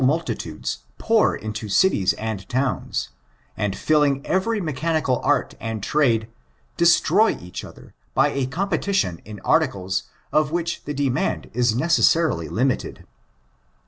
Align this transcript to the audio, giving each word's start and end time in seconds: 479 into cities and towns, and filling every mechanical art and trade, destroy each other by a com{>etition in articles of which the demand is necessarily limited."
479 0.01 1.37
into 1.43 1.69
cities 1.69 2.13
and 2.13 2.49
towns, 2.49 3.09
and 3.55 3.75
filling 3.75 4.25
every 4.25 4.59
mechanical 4.59 5.21
art 5.23 5.53
and 5.59 5.83
trade, 5.83 6.27
destroy 6.75 7.37
each 7.39 7.63
other 7.63 7.93
by 8.15 8.29
a 8.29 8.47
com{>etition 8.47 9.19
in 9.25 9.39
articles 9.41 10.05
of 10.31 10.51
which 10.51 10.85
the 10.85 10.93
demand 10.95 11.51
is 11.53 11.75
necessarily 11.75 12.49
limited." 12.49 13.05